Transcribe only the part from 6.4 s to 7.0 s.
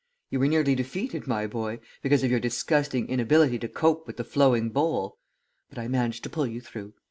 you through.